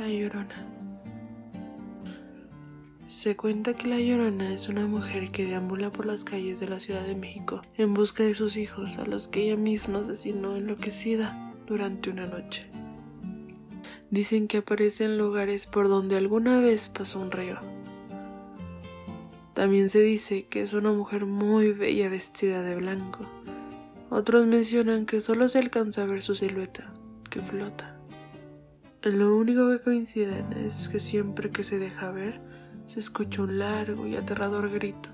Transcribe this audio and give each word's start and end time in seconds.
La 0.00 0.08
Llorona. 0.08 0.66
Se 3.06 3.36
cuenta 3.36 3.74
que 3.74 3.86
La 3.86 4.00
Llorona 4.00 4.54
es 4.54 4.70
una 4.70 4.86
mujer 4.86 5.30
que 5.30 5.44
deambula 5.44 5.92
por 5.92 6.06
las 6.06 6.24
calles 6.24 6.58
de 6.58 6.70
la 6.70 6.80
Ciudad 6.80 7.02
de 7.02 7.14
México 7.14 7.60
en 7.76 7.92
busca 7.92 8.22
de 8.22 8.34
sus 8.34 8.56
hijos 8.56 8.96
a 8.96 9.04
los 9.04 9.28
que 9.28 9.42
ella 9.42 9.58
misma 9.58 9.98
asesinó 9.98 10.56
enloquecida 10.56 11.52
durante 11.66 12.08
una 12.08 12.24
noche. 12.24 12.64
Dicen 14.10 14.48
que 14.48 14.56
aparece 14.56 15.04
en 15.04 15.18
lugares 15.18 15.66
por 15.66 15.86
donde 15.88 16.16
alguna 16.16 16.60
vez 16.60 16.88
pasó 16.88 17.20
un 17.20 17.30
río. 17.30 17.58
También 19.52 19.90
se 19.90 20.00
dice 20.00 20.46
que 20.46 20.62
es 20.62 20.72
una 20.72 20.92
mujer 20.92 21.26
muy 21.26 21.72
bella 21.72 22.08
vestida 22.08 22.62
de 22.62 22.74
blanco. 22.74 23.26
Otros 24.08 24.46
mencionan 24.46 25.04
que 25.04 25.20
solo 25.20 25.50
se 25.50 25.58
alcanza 25.58 26.04
a 26.04 26.06
ver 26.06 26.22
su 26.22 26.34
silueta, 26.34 26.90
que 27.28 27.40
flota. 27.40 27.99
Lo 29.02 29.34
único 29.34 29.70
que 29.70 29.80
coinciden 29.80 30.52
es 30.52 30.90
que 30.90 31.00
siempre 31.00 31.50
que 31.50 31.64
se 31.64 31.78
deja 31.78 32.10
ver, 32.10 32.38
se 32.86 33.00
escucha 33.00 33.40
un 33.40 33.58
largo 33.58 34.06
y 34.06 34.14
aterrador 34.14 34.68
grito. 34.68 35.08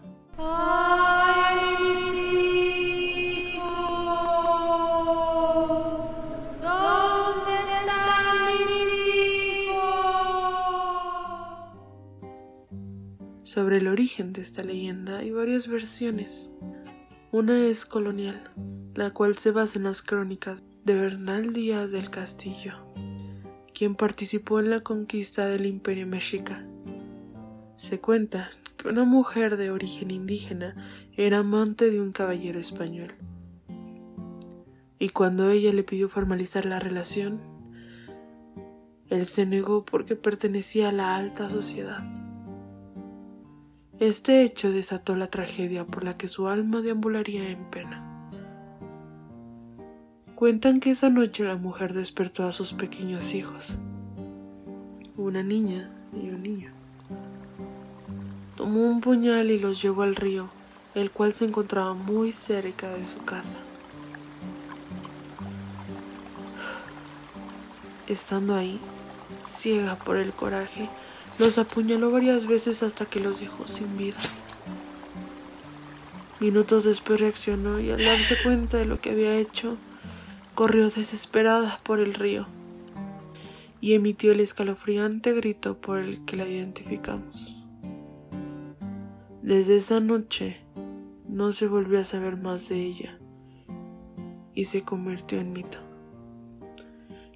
Sobre 13.45 13.79
el 13.79 13.87
origen 13.87 14.33
de 14.33 14.43
esta 14.43 14.65
leyenda 14.65 15.19
hay 15.19 15.30
varias 15.30 15.69
versiones. 15.69 16.51
Una 17.30 17.66
es 17.66 17.87
colonial, 17.87 18.51
la 18.95 19.11
cual 19.11 19.39
se 19.39 19.53
basa 19.53 19.79
en 19.79 19.85
las 19.85 20.03
crónicas 20.03 20.65
de 20.85 20.95
Bernal 20.97 21.53
Díaz 21.53 21.93
del 21.93 22.10
Castillo, 22.10 22.85
quien 23.77 23.95
participó 23.95 24.59
en 24.59 24.71
la 24.71 24.80
conquista 24.80 25.45
del 25.45 25.66
Imperio 25.66 26.07
Mexica 26.07 26.65
se 27.77 28.01
cuenta 28.01 28.49
que 28.79 28.88
una 28.88 29.05
mujer 29.05 29.59
de 29.59 29.71
origen 29.71 30.10
indígena 30.10 30.74
era 31.15 31.41
amante 31.41 31.91
de 31.91 32.01
un 32.01 32.13
caballero 32.13 32.59
español. 32.59 33.13
Y 34.99 35.10
cuando 35.10 35.51
ella 35.51 35.74
le 35.74 35.82
pidió 35.82 36.09
formalizar 36.09 36.65
la 36.65 36.80
relación, 36.80 37.38
él 39.10 39.27
se 39.27 39.45
negó 39.45 39.85
porque 39.85 40.16
pertenecía 40.16 40.88
a 40.88 40.93
la 40.93 41.15
alta 41.15 41.51
sociedad. 41.51 42.02
Este 44.01 44.41
hecho 44.43 44.73
desató 44.73 45.16
la 45.16 45.27
tragedia 45.27 45.85
por 45.85 46.02
la 46.02 46.16
que 46.16 46.29
su 46.29 46.49
alma 46.49 46.80
deambularía 46.80 47.51
en 47.51 47.69
pena. 47.69 48.16
Cuentan 50.37 50.80
que 50.80 50.90
esa 50.90 51.09
noche 51.09 51.45
la 51.45 51.56
mujer 51.56 51.95
despertó 51.95 52.45
a 52.45 52.52
sus 52.52 52.74
pequeños 52.74 53.32
hijos, 53.32 53.79
una 55.16 55.42
niña 55.42 55.90
y 56.12 56.29
un 56.29 56.42
niño. 56.42 56.73
Tomó 58.54 58.82
un 58.82 59.01
puñal 59.01 59.51
y 59.51 59.59
los 59.59 59.80
llevó 59.80 60.02
al 60.02 60.14
río, 60.14 60.51
el 60.95 61.10
cual 61.10 61.32
se 61.32 61.46
encontraba 61.46 61.95
muy 61.95 62.32
cerca 62.32 62.90
de 62.90 63.07
su 63.07 63.16
casa. 63.24 63.57
Estando 68.06 68.56
ahí, 68.56 68.78
ciega 69.56 69.94
por 69.94 70.19
el 70.19 70.32
coraje, 70.32 70.91
los 71.38 71.56
apuñaló 71.56 72.10
varias 72.10 72.47
veces 72.47 72.82
hasta 72.82 73.06
que 73.06 73.20
los 73.20 73.41
dejó 73.41 73.66
sin 73.66 73.97
vida. 73.97 74.19
Minutos 76.41 76.84
después 76.84 77.20
reaccionó 77.20 77.81
y 77.81 77.91
al 77.91 78.04
darse 78.04 78.37
cuenta 78.42 78.76
de 78.76 78.84
lo 78.84 79.00
que 79.00 79.12
había 79.12 79.34
hecho, 79.38 79.78
corrió 80.56 80.88
desesperada 80.88 81.81
por 81.84 82.00
el 82.00 82.15
río 82.15 82.47
y 83.82 83.92
emitió 83.92 84.32
el 84.32 84.41
escalofriante 84.41 85.34
grito 85.34 85.78
por 85.82 85.98
el 85.98 86.25
que 86.25 86.36
la 86.36 86.48
identificamos. 86.48 87.62
Desde 89.42 89.76
esa 89.76 90.00
noche 90.00 90.56
no 91.28 91.53
se 91.53 91.66
volvió 91.66 92.00
a 92.00 92.04
saber 92.04 92.38
más 92.38 92.70
de 92.70 92.81
ella 92.81 93.19
y 94.54 94.64
se 94.64 94.81
convirtió 94.81 95.38
en 95.38 95.53
mito. 95.53 95.78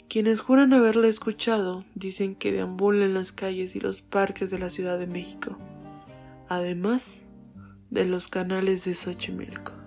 Quienes 0.09 0.41
juran 0.41 0.73
haberla 0.73 1.07
escuchado 1.07 1.85
dicen 1.95 2.35
que 2.35 2.53
deambula 2.53 3.05
en 3.05 3.13
las 3.13 3.33
calles 3.33 3.77
y 3.77 3.81
los 3.81 4.01
parques 4.01 4.51
de 4.51 4.59
la 4.59 4.71
Ciudad 4.71 4.99
de 4.99 5.07
México, 5.07 5.59
además 6.49 7.23
de 7.91 8.07
los 8.07 8.29
canales 8.29 8.87
de 8.87 8.95
Xochimilco. 8.95 9.80